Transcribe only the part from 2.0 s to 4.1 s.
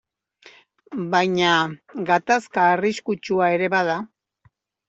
gatazka arriskutsua ere bada.